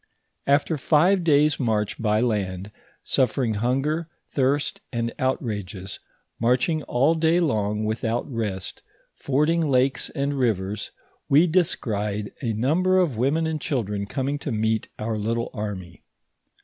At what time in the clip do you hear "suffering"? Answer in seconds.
3.03-3.53